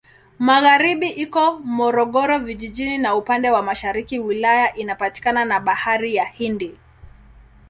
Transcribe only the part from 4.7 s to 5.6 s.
inapakana na